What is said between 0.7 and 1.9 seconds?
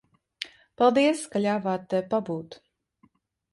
Paldies, ka ļāvāt